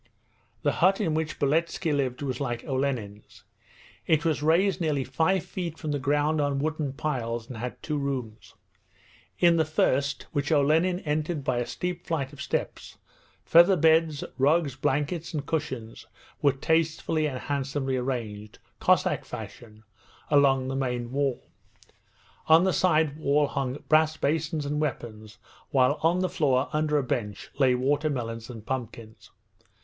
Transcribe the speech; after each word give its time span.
The 0.63 0.71
hut 0.81 0.99
in 0.99 1.13
which 1.13 1.37
Beletski 1.37 1.93
lived 1.95 2.23
was 2.23 2.41
like 2.41 2.63
Olenin's. 2.65 3.43
It 4.07 4.25
was 4.25 4.41
raised 4.41 4.81
nearly 4.81 5.03
five 5.03 5.43
feet 5.45 5.77
from 5.77 5.91
the 5.91 5.99
ground 5.99 6.41
on 6.41 6.57
wooden 6.57 6.93
piles, 6.93 7.47
and 7.47 7.57
had 7.57 7.83
two 7.83 7.99
rooms. 7.99 8.55
In 9.37 9.57
the 9.57 9.63
first 9.63 10.23
(which 10.31 10.51
Olenin 10.51 11.01
entered 11.01 11.43
by 11.43 11.59
the 11.59 11.67
steep 11.67 12.03
flight 12.07 12.33
of 12.33 12.41
steps) 12.41 12.97
feather 13.45 13.75
beds, 13.75 14.23
rugs, 14.39 14.75
blankets, 14.75 15.35
and 15.35 15.45
cushions 15.45 16.07
were 16.41 16.51
tastefully 16.51 17.27
and 17.27 17.37
handsomely 17.37 17.95
arranged, 17.95 18.57
Cossack 18.79 19.23
fashion, 19.23 19.83
along 20.31 20.67
the 20.67 20.75
main 20.75 21.11
wall. 21.11 21.45
On 22.47 22.63
the 22.63 22.73
side 22.73 23.17
wall 23.19 23.45
hung 23.45 23.83
brass 23.87 24.17
basins 24.17 24.65
and 24.65 24.81
weapons, 24.81 25.37
while 25.69 25.99
on 26.01 26.21
the 26.21 26.27
floor, 26.27 26.69
under 26.73 26.97
a 26.97 27.03
bench, 27.03 27.51
lay 27.59 27.75
watermelons 27.75 28.49
and 28.49 28.65
pumpkins. 28.65 29.29